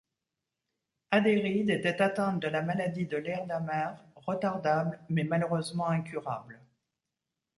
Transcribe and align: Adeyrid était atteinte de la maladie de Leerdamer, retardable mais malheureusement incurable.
Adeyrid 1.11 1.69
était 1.69 2.01
atteinte 2.01 2.41
de 2.41 2.47
la 2.47 2.63
maladie 2.63 3.05
de 3.05 3.17
Leerdamer, 3.17 3.89
retardable 4.15 4.99
mais 5.09 5.23
malheureusement 5.23 5.89
incurable. 5.89 6.59